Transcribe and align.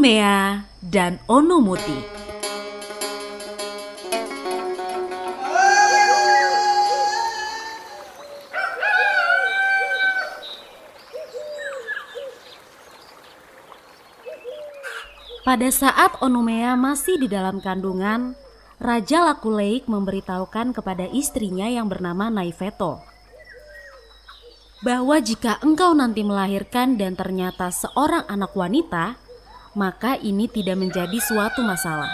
Onumea 0.00 0.64
dan 0.80 1.20
Onumuti. 1.28 1.92
Pada 15.44 15.68
saat 15.68 16.16
Onumea 16.24 16.80
masih 16.80 17.20
di 17.20 17.28
dalam 17.28 17.60
kandungan, 17.60 18.32
Raja 18.80 19.28
Lakuleik 19.28 19.84
memberitahukan 19.84 20.72
kepada 20.72 21.12
istrinya 21.12 21.68
yang 21.68 21.92
bernama 21.92 22.32
Naifeto 22.32 23.04
bahwa 24.80 25.20
jika 25.20 25.60
engkau 25.60 25.92
nanti 25.92 26.24
melahirkan 26.24 26.96
dan 26.96 27.12
ternyata 27.12 27.68
seorang 27.68 28.24
anak 28.32 28.56
wanita, 28.56 29.28
maka 29.74 30.18
ini 30.18 30.50
tidak 30.50 30.78
menjadi 30.78 31.18
suatu 31.22 31.62
masalah. 31.62 32.10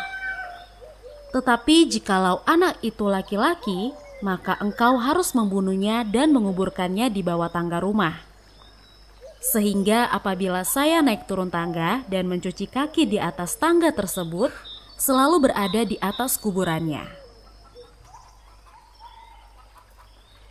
Tetapi 1.33 1.89
jikalau 1.93 2.41
anak 2.49 2.81
itu 2.81 3.05
laki-laki, 3.09 3.93
maka 4.25 4.57
engkau 4.61 4.97
harus 4.97 5.37
membunuhnya 5.37 6.05
dan 6.05 6.33
menguburkannya 6.33 7.13
di 7.13 7.21
bawah 7.21 7.53
tangga 7.53 7.81
rumah. 7.81 8.17
Sehingga 9.41 10.09
apabila 10.11 10.65
saya 10.65 11.05
naik 11.05 11.29
turun 11.29 11.53
tangga 11.53 12.03
dan 12.09 12.27
mencuci 12.27 12.67
kaki 12.67 13.07
di 13.07 13.19
atas 13.21 13.61
tangga 13.61 13.93
tersebut, 13.93 14.51
selalu 14.97 15.49
berada 15.49 15.85
di 15.85 16.01
atas 16.01 16.41
kuburannya. 16.41 17.05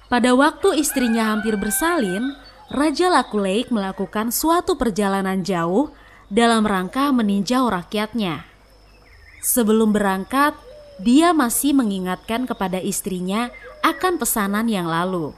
Pada 0.06 0.31
waktu 0.38 0.78
istrinya 0.78 1.33
hampir 1.33 1.58
bersalin, 1.58 2.38
Raja 2.70 3.09
Lakuleik 3.09 3.73
melakukan 3.73 4.30
suatu 4.30 4.78
perjalanan 4.78 5.42
jauh 5.42 5.89
dalam 6.31 6.66
rangka 6.66 7.14
meninjau 7.14 7.70
rakyatnya. 7.70 8.45
Sebelum 9.45 9.94
berangkat, 9.94 10.58
dia 10.98 11.36
masih 11.36 11.76
mengingatkan 11.78 12.50
kepada 12.50 12.82
istrinya 12.82 13.54
akan 13.86 14.17
pesanan 14.17 14.66
yang 14.66 14.90
lalu. 14.90 15.36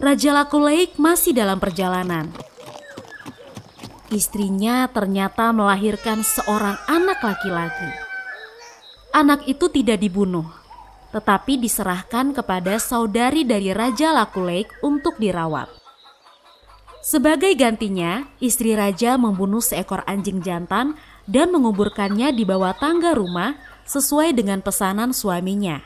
Raja 0.00 0.32
Lakuleik 0.32 0.96
masih 0.96 1.36
dalam 1.36 1.60
perjalanan. 1.60 2.32
Istrinya 4.08 4.88
ternyata 4.88 5.52
melahirkan 5.52 6.24
seorang 6.24 6.76
anak 6.88 7.20
laki-laki. 7.20 7.90
Anak 9.12 9.44
itu 9.44 9.68
tidak 9.68 10.00
dibunuh, 10.00 10.48
tetapi 11.12 11.60
diserahkan 11.60 12.32
kepada 12.32 12.80
saudari 12.80 13.44
dari 13.44 13.76
Raja 13.76 14.16
Lakuleik 14.16 14.72
untuk 14.80 15.20
dirawat. 15.20 15.81
Sebagai 17.02 17.50
gantinya, 17.58 18.30
istri 18.38 18.78
raja 18.78 19.18
membunuh 19.18 19.58
seekor 19.58 20.06
anjing 20.06 20.38
jantan 20.38 20.94
dan 21.26 21.50
menguburkannya 21.50 22.30
di 22.30 22.46
bawah 22.46 22.78
tangga 22.78 23.10
rumah 23.18 23.58
sesuai 23.90 24.30
dengan 24.38 24.62
pesanan 24.62 25.10
suaminya. 25.10 25.82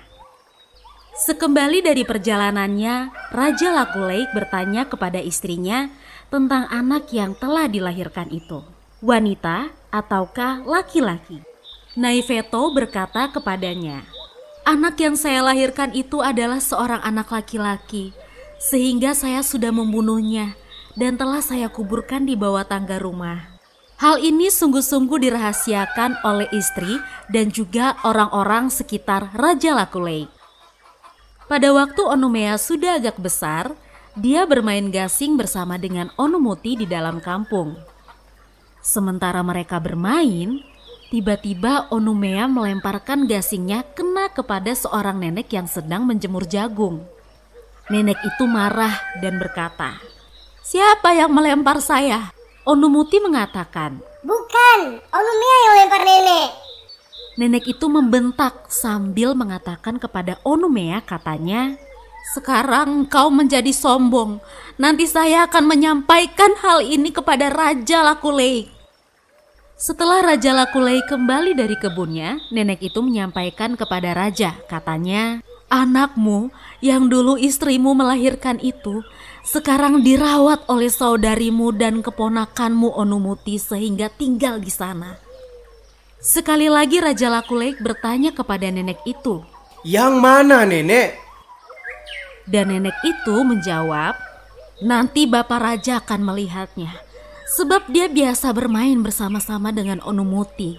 Sekembali 1.16 1.80
dari 1.80 2.04
perjalanannya, 2.04 3.08
Raja 3.32 3.72
Lakuleik 3.72 4.36
bertanya 4.36 4.84
kepada 4.84 5.16
istrinya 5.16 5.88
tentang 6.28 6.68
anak 6.68 7.08
yang 7.08 7.32
telah 7.32 7.64
dilahirkan 7.64 8.28
itu. 8.28 8.60
Wanita 9.00 9.72
ataukah 9.88 10.68
laki-laki? 10.68 11.40
Naifeto 11.96 12.68
berkata 12.76 13.32
kepadanya, 13.32 14.04
Anak 14.68 15.00
yang 15.00 15.16
saya 15.16 15.40
lahirkan 15.40 15.96
itu 15.96 16.20
adalah 16.20 16.60
seorang 16.60 17.00
anak 17.00 17.32
laki-laki, 17.32 18.12
sehingga 18.60 19.16
saya 19.16 19.40
sudah 19.40 19.72
membunuhnya 19.72 20.52
dan 20.96 21.20
telah 21.20 21.44
saya 21.44 21.68
kuburkan 21.68 22.24
di 22.24 22.34
bawah 22.34 22.64
tangga 22.64 22.96
rumah. 22.96 23.54
Hal 23.96 24.20
ini 24.20 24.52
sungguh-sungguh 24.52 25.28
dirahasiakan 25.28 26.20
oleh 26.20 26.48
istri 26.52 27.00
dan 27.32 27.48
juga 27.48 27.96
orang-orang 28.04 28.68
sekitar 28.68 29.32
Raja 29.32 29.72
Lakulei. 29.72 30.28
Pada 31.48 31.72
waktu 31.72 32.02
Onumea 32.04 32.58
sudah 32.60 33.00
agak 33.00 33.16
besar, 33.16 33.72
dia 34.16 34.44
bermain 34.44 34.90
gasing 34.92 35.38
bersama 35.40 35.80
dengan 35.80 36.12
Onumuti 36.20 36.76
di 36.76 36.84
dalam 36.84 37.22
kampung. 37.22 37.76
Sementara 38.84 39.40
mereka 39.40 39.80
bermain, 39.80 40.60
Tiba-tiba 41.06 41.86
Onumea 41.94 42.50
melemparkan 42.50 43.30
gasingnya 43.30 43.86
kena 43.94 44.26
kepada 44.26 44.74
seorang 44.74 45.22
nenek 45.22 45.54
yang 45.54 45.70
sedang 45.70 46.02
menjemur 46.02 46.42
jagung. 46.50 47.06
Nenek 47.86 48.18
itu 48.26 48.42
marah 48.50 48.98
dan 49.22 49.38
berkata, 49.38 50.02
Siapa 50.66 51.14
yang 51.14 51.30
melempar 51.30 51.78
saya? 51.78 52.34
Onumuti 52.66 53.22
mengatakan, 53.22 54.02
Bukan, 54.26 54.98
Onumea 54.98 55.56
yang 55.62 55.74
lempar 55.78 56.02
nenek. 56.02 56.50
Nenek 57.38 57.64
itu 57.70 57.86
membentak 57.86 58.66
sambil 58.66 59.38
mengatakan 59.38 60.02
kepada 60.02 60.42
Onumea 60.42 61.06
katanya, 61.06 61.78
sekarang 62.34 63.06
kau 63.06 63.30
menjadi 63.30 63.70
sombong. 63.70 64.42
Nanti 64.74 65.06
saya 65.06 65.46
akan 65.46 65.70
menyampaikan 65.70 66.58
hal 66.58 66.82
ini 66.82 67.14
kepada 67.14 67.46
Raja 67.46 68.02
Lakuleik. 68.02 68.66
Setelah 69.78 70.34
Raja 70.34 70.50
Lakulei 70.50 70.98
kembali 71.06 71.54
dari 71.54 71.78
kebunnya, 71.78 72.42
nenek 72.50 72.90
itu 72.90 72.98
menyampaikan 73.04 73.78
kepada 73.78 74.18
raja, 74.18 74.56
katanya, 74.66 75.44
"Anakmu 75.66 76.54
yang 76.84 77.10
dulu 77.10 77.34
istrimu 77.40 77.92
melahirkan 77.96 78.58
itu 78.62 79.02
sekarang 79.46 80.02
dirawat 80.02 80.66
oleh 80.70 80.90
saudarimu 80.90 81.74
dan 81.74 82.02
keponakanmu 82.02 82.94
Onumuti 82.94 83.58
sehingga 83.58 84.10
tinggal 84.10 84.62
di 84.62 84.70
sana." 84.70 85.18
Sekali 86.22 86.66
lagi 86.66 86.98
Raja 86.98 87.30
Lakulei 87.30 87.78
bertanya 87.78 88.34
kepada 88.34 88.66
nenek 88.66 88.98
itu, 89.06 89.46
"Yang 89.86 90.14
mana, 90.18 90.66
Nenek?" 90.66 91.14
Dan 92.46 92.74
nenek 92.74 92.98
itu 93.06 93.36
menjawab, 93.46 94.18
"Nanti 94.82 95.26
Bapak 95.26 95.60
Raja 95.62 96.02
akan 96.02 96.20
melihatnya." 96.26 97.06
sebab 97.46 97.86
dia 97.88 98.10
biasa 98.10 98.50
bermain 98.50 98.98
bersama-sama 99.00 99.70
dengan 99.70 100.02
Onumuti. 100.02 100.74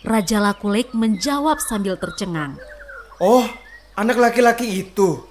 Raja 0.00 0.40
Lakulik 0.40 0.96
menjawab 0.96 1.60
sambil 1.60 2.00
tercengang. 2.00 2.56
Oh, 3.20 3.44
anak 3.96 4.20
laki-laki 4.20 4.84
itu. 4.84 5.24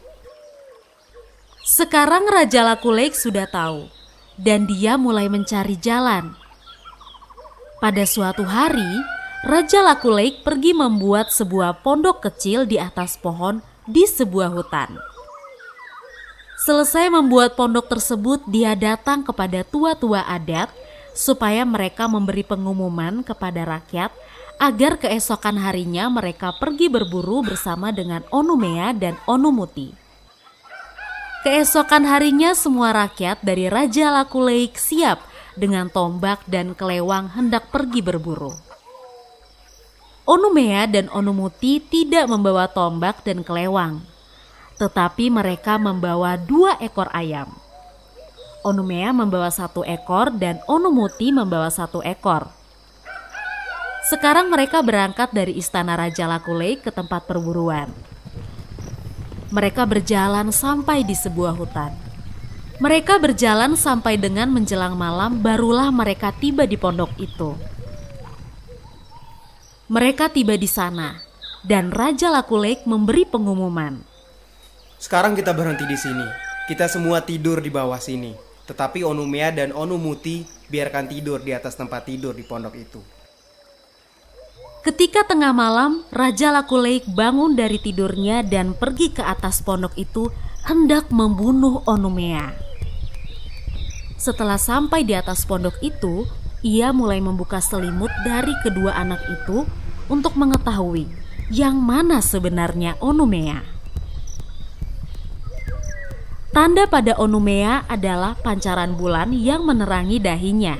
Sekarang 1.62 2.26
Raja 2.26 2.66
Lakulik 2.66 3.14
sudah 3.14 3.46
tahu 3.46 3.86
dan 4.42 4.66
dia 4.66 4.98
mulai 4.98 5.30
mencari 5.30 5.78
jalan. 5.78 6.34
Pada 7.78 8.04
suatu 8.09 8.42
hari, 8.42 9.06
Raja 9.46 9.86
Lakulik 9.86 10.42
pergi 10.42 10.74
membuat 10.74 11.30
sebuah 11.30 11.86
pondok 11.86 12.25
kecil 12.25 12.66
di 12.66 12.81
atas 12.81 13.22
pohon 13.22 13.62
di 13.86 14.09
sebuah 14.09 14.50
hutan. 14.50 14.98
Selesai 16.66 17.14
membuat 17.14 17.54
pondok 17.54 17.86
tersebut, 17.86 18.42
dia 18.50 18.74
datang 18.74 19.22
kepada 19.22 19.62
tua-tua 19.62 20.25
adat 20.25 20.74
supaya 21.14 21.62
mereka 21.62 22.09
memberi 22.09 22.42
pengumuman 22.42 23.22
kepada 23.22 23.62
rakyat 23.78 24.09
agar 24.58 24.98
keesokan 25.02 25.60
harinya 25.60 26.08
mereka 26.08 26.56
pergi 26.56 26.88
berburu 26.88 27.44
bersama 27.44 27.92
dengan 27.92 28.24
Onumea 28.31 28.96
dan 28.96 29.19
Onumuti. 29.28 29.92
Keesokan 31.46 32.10
harinya 32.10 32.57
semua 32.57 32.90
rakyat 32.96 33.44
dari 33.46 33.69
Raja 33.69 34.10
Lakuleik 34.10 34.80
siap 34.81 35.22
dengan 35.54 35.94
tombak 35.94 36.42
dan 36.50 36.74
kelewang 36.74 37.31
hendak 37.38 37.69
pergi 37.69 38.02
berburu. 38.02 38.54
Onumea 40.25 40.90
dan 40.90 41.06
Onumuti 41.13 41.78
tidak 41.80 42.25
membawa 42.25 42.66
tombak 42.66 43.22
dan 43.22 43.46
kelewang 43.46 44.16
tetapi 44.75 45.31
mereka 45.31 45.80
membawa 45.80 46.36
dua 46.36 46.75
ekor 46.84 47.08
ayam. 47.16 47.48
Onumea 48.66 49.13
membawa 49.13 49.48
satu 49.54 49.86
ekor 49.86 50.34
dan 50.36 50.60
Onumuti 50.66 51.31
membawa 51.31 51.69
satu 51.72 52.01
ekor. 52.04 52.50
Sekarang 54.06 54.54
mereka 54.54 54.86
berangkat 54.86 55.34
dari 55.34 55.57
istana 55.57 55.98
Raja 55.98 56.30
Lakulei 56.30 56.78
ke 56.78 56.94
tempat 56.94 57.25
perburuan. 57.25 57.90
Mereka 59.50 59.81
berjalan 59.90 60.54
sampai 60.54 61.02
di 61.02 61.18
sebuah 61.18 61.57
hutan. 61.57 61.90
Mereka 62.78 63.18
berjalan 63.18 63.74
sampai 63.74 64.22
dengan 64.22 64.54
menjelang 64.54 64.94
malam 64.94 65.42
barulah 65.42 65.90
mereka 65.90 66.30
tiba 66.30 66.69
di 66.69 66.78
pondok 66.78 67.18
itu. 67.18 67.57
Mereka 69.90 70.30
tiba 70.30 70.54
di 70.54 70.69
sana 70.69 71.18
dan 71.66 71.90
Raja 71.90 72.30
Lakulek 72.30 72.86
memberi 72.86 73.25
pengumuman. 73.25 74.06
Sekarang 75.01 75.34
kita 75.34 75.50
berhenti 75.50 75.90
di 75.90 75.98
sini. 75.98 76.30
Kita 76.69 76.86
semua 76.86 77.25
tidur 77.25 77.58
di 77.58 77.74
bawah 77.74 77.98
sini. 77.98 78.38
Tetapi 78.69 79.01
Onumea 79.01 79.50
dan 79.50 79.74
Onumuti 79.74 80.46
biarkan 80.69 81.10
tidur 81.10 81.42
di 81.42 81.58
atas 81.58 81.74
tempat 81.74 82.06
tidur 82.06 82.38
di 82.38 82.46
pondok 82.46 82.78
itu. 82.78 83.14
Ketika 84.86 85.26
tengah 85.26 85.50
malam, 85.50 86.06
Raja 86.14 86.54
Lakuleik 86.54 87.10
bangun 87.10 87.58
dari 87.58 87.82
tidurnya 87.82 88.46
dan 88.46 88.78
pergi 88.78 89.10
ke 89.10 89.26
atas 89.26 89.66
pondok 89.66 89.98
itu 89.98 90.30
hendak 90.62 91.10
membunuh 91.10 91.82
Onumea. 91.90 92.54
Setelah 94.14 94.62
sampai 94.62 95.02
di 95.02 95.18
atas 95.18 95.42
pondok 95.50 95.82
itu, 95.82 96.30
ia 96.62 96.94
mulai 96.94 97.18
membuka 97.18 97.58
selimut 97.66 98.14
dari 98.22 98.54
kedua 98.62 98.94
anak 98.94 99.26
itu 99.26 99.66
untuk 100.06 100.38
mengetahui 100.38 101.10
yang 101.50 101.82
mana 101.82 102.22
sebenarnya 102.22 102.94
Onumea. 103.02 103.66
Tanda 106.54 106.86
pada 106.86 107.18
Onumea 107.18 107.90
adalah 107.90 108.38
pancaran 108.38 108.94
bulan 108.94 109.34
yang 109.34 109.66
menerangi 109.66 110.22
dahinya. 110.22 110.78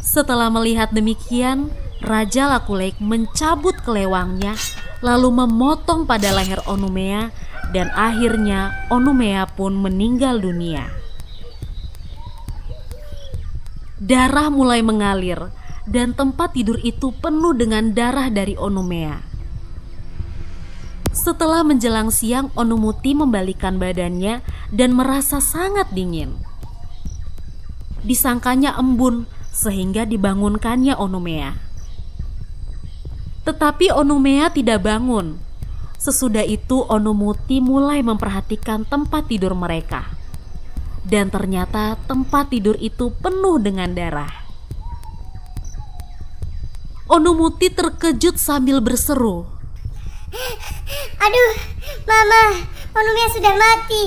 Setelah 0.00 0.48
melihat 0.48 0.88
demikian, 0.88 1.83
Raja 2.04 2.52
Lakulek 2.52 3.00
mencabut 3.00 3.80
kelewangnya 3.80 4.52
lalu 5.00 5.32
memotong 5.32 6.04
pada 6.04 6.36
leher 6.36 6.60
Onumea 6.68 7.32
dan 7.72 7.88
akhirnya 7.96 8.88
Onumea 8.92 9.48
pun 9.48 9.72
meninggal 9.72 10.36
dunia. 10.36 10.92
Darah 13.96 14.52
mulai 14.52 14.84
mengalir 14.84 15.48
dan 15.88 16.12
tempat 16.12 16.52
tidur 16.52 16.76
itu 16.84 17.08
penuh 17.24 17.56
dengan 17.56 17.96
darah 17.96 18.28
dari 18.28 18.52
Onumea. 18.52 19.24
Setelah 21.08 21.64
menjelang 21.64 22.12
siang, 22.12 22.52
Onumuti 22.52 23.16
membalikan 23.16 23.80
badannya 23.80 24.44
dan 24.68 24.92
merasa 24.92 25.40
sangat 25.40 25.88
dingin. 25.96 26.36
Disangkanya 28.04 28.76
embun 28.76 29.24
sehingga 29.54 30.04
dibangunkannya 30.04 30.92
Onumea. 31.00 31.63
Tetapi 33.44 33.92
Onumea 33.92 34.48
tidak 34.48 34.88
bangun. 34.88 35.36
Sesudah 36.00 36.44
itu 36.44 36.84
Onumuti 36.88 37.60
mulai 37.60 38.00
memperhatikan 38.00 38.88
tempat 38.88 39.28
tidur 39.28 39.52
mereka. 39.52 40.08
Dan 41.04 41.28
ternyata 41.28 42.00
tempat 42.08 42.48
tidur 42.48 42.76
itu 42.80 43.12
penuh 43.20 43.60
dengan 43.60 43.92
darah. 43.92 44.32
Onumuti 47.04 47.68
terkejut 47.68 48.40
sambil 48.40 48.80
berseru. 48.80 49.44
Aduh, 51.20 51.52
Mama, 52.08 52.64
Onumea 52.96 53.28
sudah 53.28 53.54
mati. 53.54 54.04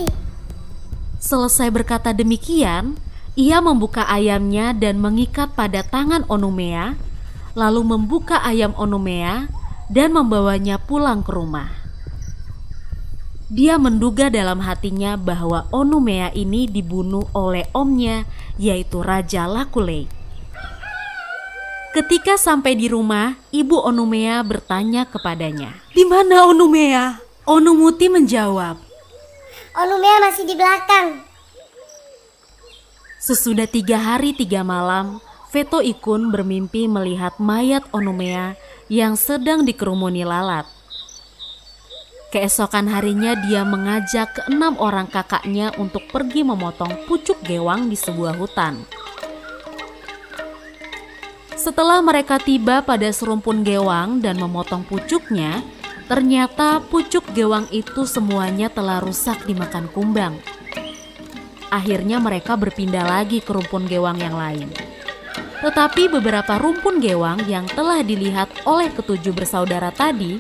Selesai 1.22 1.70
berkata 1.70 2.10
demikian, 2.14 2.98
ia 3.38 3.62
membuka 3.62 4.02
ayamnya 4.10 4.74
dan 4.74 4.98
mengikat 4.98 5.54
pada 5.54 5.86
tangan 5.86 6.26
Onumea 6.26 6.98
lalu 7.58 7.82
membuka 7.82 8.38
ayam 8.46 8.78
Onomea 8.78 9.50
dan 9.90 10.14
membawanya 10.14 10.78
pulang 10.78 11.26
ke 11.26 11.34
rumah. 11.34 11.74
Dia 13.50 13.82
menduga 13.82 14.30
dalam 14.30 14.62
hatinya 14.62 15.18
bahwa 15.18 15.66
Onumea 15.74 16.30
ini 16.38 16.70
dibunuh 16.70 17.26
oleh 17.34 17.66
omnya, 17.74 18.30
yaitu 18.62 19.02
Raja 19.02 19.50
Lakulei. 19.50 20.06
Ketika 21.98 22.38
sampai 22.38 22.78
di 22.78 22.86
rumah, 22.86 23.34
ibu 23.50 23.82
Onumea 23.82 24.46
bertanya 24.46 25.10
kepadanya, 25.10 25.74
"Di 25.98 26.06
mana 26.06 26.46
Onumea?" 26.46 27.26
Onumuti 27.48 28.12
menjawab, 28.12 28.76
Onumea 29.72 30.18
masih 30.20 30.44
di 30.44 30.52
belakang. 30.52 31.24
Sesudah 33.24 33.64
tiga 33.72 33.96
hari 33.96 34.36
tiga 34.36 34.68
malam, 34.68 35.24
Veto 35.48 35.80
Ikun 35.80 36.28
bermimpi 36.28 36.92
melihat 36.92 37.40
mayat 37.40 37.88
Onumea 37.96 38.60
yang 38.92 39.16
sedang 39.16 39.64
dikerumuni 39.64 40.28
lalat. 40.28 40.68
Keesokan 42.28 42.92
harinya 42.92 43.40
dia 43.48 43.64
mengajak 43.64 44.36
keenam 44.36 44.76
orang 44.76 45.08
kakaknya 45.08 45.72
untuk 45.80 46.04
pergi 46.12 46.44
memotong 46.44 47.08
pucuk 47.08 47.40
gewang 47.48 47.88
di 47.88 47.96
sebuah 47.96 48.36
hutan. 48.36 48.84
Setelah 51.56 52.04
mereka 52.04 52.36
tiba 52.44 52.84
pada 52.84 53.08
serumpun 53.08 53.64
gewang 53.64 54.20
dan 54.20 54.36
memotong 54.44 54.84
pucuknya, 54.84 55.64
ternyata 56.12 56.84
pucuk 56.92 57.24
gewang 57.32 57.72
itu 57.72 58.04
semuanya 58.04 58.68
telah 58.68 59.00
rusak 59.00 59.48
dimakan 59.48 59.88
kumbang. 59.96 60.36
Akhirnya 61.72 62.20
mereka 62.20 62.60
berpindah 62.60 63.08
lagi 63.08 63.40
ke 63.40 63.56
rumpun 63.56 63.88
gewang 63.88 64.20
yang 64.20 64.36
lain. 64.36 64.87
Tetapi 65.68 66.08
beberapa 66.08 66.56
rumpun 66.56 67.04
gewang 67.04 67.44
yang 67.44 67.68
telah 67.68 68.00
dilihat 68.00 68.48
oleh 68.64 68.88
ketujuh 68.88 69.36
bersaudara 69.36 69.92
tadi, 69.92 70.40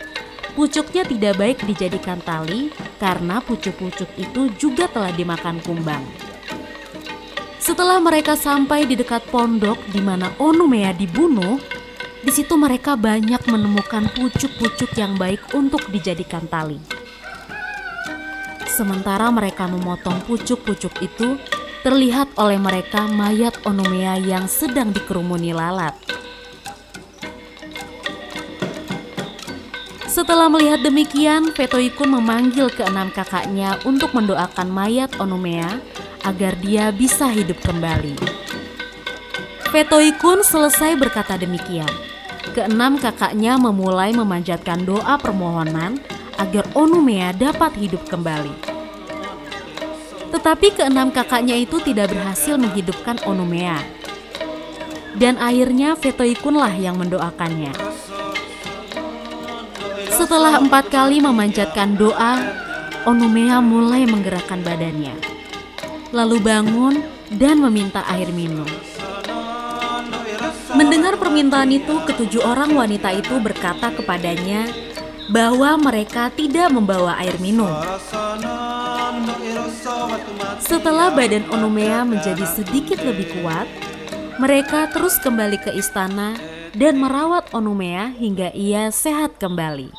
pucuknya 0.55 1.03
tidak 1.03 1.35
baik 1.35 1.59
dijadikan 1.67 2.23
tali 2.23 2.71
karena 2.95 3.43
pucuk-pucuk 3.43 4.07
itu 4.15 4.47
juga 4.55 4.87
telah 4.87 5.11
dimakan 5.11 5.59
kumbang. 5.67 5.99
Setelah 7.59 7.99
mereka 7.99 8.39
sampai 8.39 8.87
di 8.87 8.95
dekat 8.95 9.27
pondok 9.27 9.75
di 9.91 9.99
mana 9.99 10.31
Onumea 10.39 10.95
dibunuh, 10.95 11.59
di 12.23 12.31
situ 12.31 12.55
mereka 12.55 12.95
banyak 12.95 13.43
menemukan 13.51 14.07
pucuk-pucuk 14.15 14.95
yang 14.95 15.19
baik 15.19 15.43
untuk 15.51 15.91
dijadikan 15.91 16.47
tali. 16.47 16.79
Sementara 18.63 19.27
mereka 19.27 19.67
memotong 19.67 20.23
pucuk-pucuk 20.23 21.03
itu, 21.03 21.35
terlihat 21.85 22.33
oleh 22.37 22.57
mereka 22.57 23.05
mayat 23.05 23.57
Onomea 23.65 24.17
yang 24.17 24.49
sedang 24.49 24.89
dikerumuni 24.89 25.53
lalat. 25.53 25.93
Setelah 30.17 30.49
melihat 30.49 30.81
demikian, 30.81 31.53
Petoikun 31.53 32.17
memanggil 32.17 32.73
keenam 32.73 33.13
kakaknya 33.13 33.77
untuk 33.85 34.17
mendoakan 34.17 34.65
mayat 34.73 35.13
Onomea 35.21 35.77
agar 36.25 36.57
dia 36.57 36.89
bisa 36.89 37.29
hidup 37.29 37.61
kembali. 37.61 38.17
Petoikun 39.69 40.41
selesai 40.41 40.97
berkata 40.97 41.37
demikian. 41.37 41.89
Keenam 42.57 42.97
kakaknya 42.97 43.61
memulai 43.61 44.09
memanjatkan 44.09 44.81
doa 44.89 45.21
permohonan 45.21 46.01
agar 46.41 46.65
Onumea 46.73 47.29
dapat 47.37 47.77
hidup 47.77 48.01
kembali. 48.09 48.66
Tetapi 50.37 50.69
keenam 50.77 51.09
kakaknya 51.09 51.57
itu 51.57 51.81
tidak 51.81 52.13
berhasil 52.13 52.61
menghidupkan 52.61 53.17
Onumea. 53.25 53.81
Dan 55.17 55.33
akhirnya 55.41 55.97
Vetoikunlah 55.97 56.77
yang 56.77 56.93
mendoakannya. 57.01 57.73
Setelah 60.13 60.61
empat 60.61 60.93
kali 60.93 61.25
memanjatkan 61.25 61.97
doa, 61.97 62.37
Onumea 63.09 63.65
mulai 63.65 64.05
menggerakkan 64.05 64.61
badannya. 64.61 65.17
Lalu 66.13 66.37
bangun 66.37 67.01
dan 67.33 67.57
meminta 67.57 68.05
air 68.05 68.29
minum. 68.29 68.69
Mendengar 70.77 71.17
permintaan 71.17 71.73
itu, 71.73 71.97
ketujuh 72.05 72.45
orang 72.45 72.77
wanita 72.77 73.09
itu 73.09 73.41
berkata 73.41 73.89
kepadanya 73.89 74.69
bahwa 75.33 75.81
mereka 75.81 76.29
tidak 76.29 76.69
membawa 76.69 77.17
air 77.25 77.41
minum. 77.41 77.73
Setelah 80.63 81.13
badan 81.13 81.47
Onumea 81.53 82.03
menjadi 82.07 82.43
sedikit 82.47 82.99
lebih 83.03 83.27
kuat, 83.39 83.67
mereka 84.37 84.89
terus 84.93 85.17
kembali 85.19 85.57
ke 85.61 85.71
istana 85.73 86.37
dan 86.77 87.01
merawat 87.01 87.49
Onumea 87.55 88.13
hingga 88.13 88.53
ia 88.53 88.93
sehat 88.93 89.41
kembali. 89.41 89.89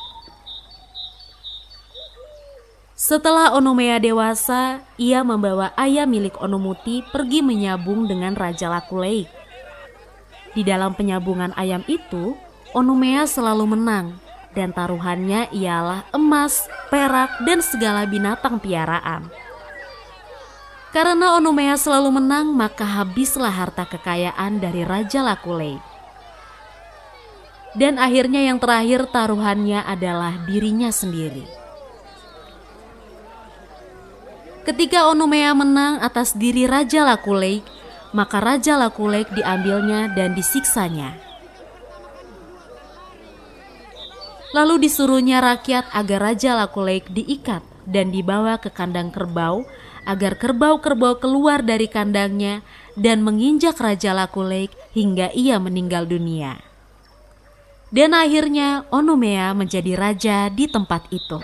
Setelah 2.99 3.55
Onumea 3.55 3.97
dewasa, 3.97 4.83
ia 4.99 5.23
membawa 5.23 5.71
ayah 5.79 6.03
milik 6.03 6.35
Onomuti 6.43 6.99
pergi 7.09 7.39
menyabung 7.39 8.05
dengan 8.11 8.35
Raja 8.35 8.67
Lakulei. 8.67 9.23
Di 10.51 10.61
dalam 10.67 10.91
penyabungan 10.93 11.55
ayam 11.55 11.81
itu, 11.87 12.35
Onumea 12.75 13.23
selalu 13.25 13.77
menang 13.77 14.19
dan 14.53 14.75
taruhannya 14.75 15.47
ialah 15.55 16.05
emas, 16.13 16.67
perak, 16.89 17.33
dan 17.45 17.63
segala 17.63 18.05
binatang 18.05 18.59
piaraan. 18.59 19.29
Karena 20.89 21.37
Onomea 21.37 21.77
selalu 21.77 22.17
menang, 22.17 22.49
maka 22.49 22.81
habislah 22.81 23.53
harta 23.53 23.85
kekayaan 23.85 24.57
dari 24.57 24.81
Raja 24.81 25.21
Lakule. 25.21 25.77
Dan 27.77 28.01
akhirnya 28.01 28.49
yang 28.49 28.57
terakhir 28.57 29.05
taruhannya 29.13 29.85
adalah 29.85 30.33
dirinya 30.49 30.89
sendiri. 30.89 31.45
Ketika 34.65 35.05
Onomea 35.09 35.53
menang 35.53 36.01
atas 36.01 36.33
diri 36.33 36.65
Raja 36.65 37.05
Lakulek, 37.05 37.61
maka 38.09 38.41
Raja 38.41 38.77
Lakulek 38.77 39.29
diambilnya 39.33 40.09
dan 40.17 40.33
disiksanya. 40.33 41.13
Lalu 44.49 44.89
disuruhnya 44.89 45.45
rakyat 45.45 45.93
agar 45.93 46.33
Raja 46.33 46.57
Lakulek 46.57 47.05
diikat 47.13 47.61
dan 47.85 48.09
dibawa 48.09 48.57
ke 48.57 48.73
kandang 48.73 49.13
kerbau 49.13 49.61
agar 50.09 50.41
kerbau-kerbau 50.41 51.21
keluar 51.21 51.61
dari 51.61 51.85
kandangnya 51.85 52.65
dan 52.97 53.21
menginjak 53.21 53.77
Raja 53.77 54.17
Lakulek 54.17 54.73
hingga 54.97 55.29
ia 55.37 55.61
meninggal 55.61 56.09
dunia. 56.09 56.57
Dan 57.93 58.17
akhirnya 58.17 58.89
Onumea 58.89 59.53
menjadi 59.53 59.93
raja 59.93 60.49
di 60.49 60.65
tempat 60.65 61.05
itu. 61.13 61.37